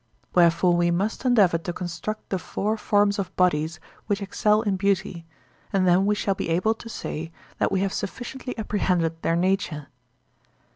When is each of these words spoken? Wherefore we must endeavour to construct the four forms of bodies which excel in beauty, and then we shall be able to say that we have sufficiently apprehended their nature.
Wherefore 0.33 0.75
we 0.75 0.89
must 0.89 1.25
endeavour 1.25 1.59
to 1.59 1.73
construct 1.73 2.29
the 2.31 2.39
four 2.39 2.75
forms 2.75 3.19
of 3.19 3.35
bodies 3.35 3.79
which 4.07 4.19
excel 4.19 4.63
in 4.63 4.75
beauty, 4.75 5.27
and 5.71 5.87
then 5.87 6.07
we 6.07 6.15
shall 6.15 6.33
be 6.33 6.49
able 6.49 6.73
to 6.73 6.89
say 6.89 7.31
that 7.59 7.71
we 7.71 7.81
have 7.81 7.93
sufficiently 7.93 8.57
apprehended 8.57 9.21
their 9.21 9.35
nature. 9.35 9.89